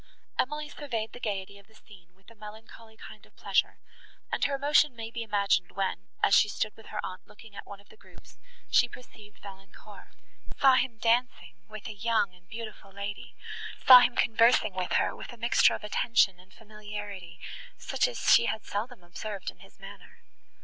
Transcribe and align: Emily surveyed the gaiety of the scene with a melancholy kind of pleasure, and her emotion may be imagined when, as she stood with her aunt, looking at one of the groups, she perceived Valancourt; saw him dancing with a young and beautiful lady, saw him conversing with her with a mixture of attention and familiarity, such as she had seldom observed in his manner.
Emily 0.39 0.67
surveyed 0.67 1.13
the 1.13 1.19
gaiety 1.19 1.59
of 1.59 1.67
the 1.67 1.75
scene 1.75 2.15
with 2.15 2.31
a 2.31 2.33
melancholy 2.33 2.97
kind 2.97 3.23
of 3.27 3.35
pleasure, 3.35 3.77
and 4.31 4.43
her 4.45 4.55
emotion 4.55 4.95
may 4.95 5.11
be 5.11 5.21
imagined 5.21 5.73
when, 5.73 6.07
as 6.23 6.33
she 6.33 6.49
stood 6.49 6.75
with 6.75 6.87
her 6.87 6.99
aunt, 7.05 7.27
looking 7.27 7.55
at 7.55 7.67
one 7.67 7.79
of 7.79 7.89
the 7.89 7.97
groups, 7.97 8.39
she 8.71 8.89
perceived 8.89 9.43
Valancourt; 9.43 10.15
saw 10.59 10.73
him 10.73 10.97
dancing 10.97 11.53
with 11.69 11.85
a 11.87 11.93
young 11.93 12.33
and 12.33 12.49
beautiful 12.49 12.91
lady, 12.91 13.35
saw 13.85 13.99
him 13.99 14.15
conversing 14.15 14.73
with 14.73 14.93
her 14.93 15.15
with 15.15 15.31
a 15.33 15.37
mixture 15.37 15.75
of 15.75 15.83
attention 15.83 16.39
and 16.39 16.51
familiarity, 16.51 17.39
such 17.77 18.07
as 18.07 18.33
she 18.33 18.45
had 18.47 18.65
seldom 18.65 19.03
observed 19.03 19.51
in 19.51 19.59
his 19.59 19.79
manner. 19.79 20.23